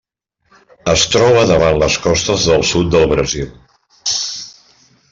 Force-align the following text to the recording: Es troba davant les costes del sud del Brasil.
Es 0.93 1.03
troba 1.15 1.43
davant 1.51 1.77
les 1.85 1.99
costes 2.07 2.49
del 2.53 2.67
sud 2.73 2.91
del 2.97 3.09
Brasil. 3.15 3.49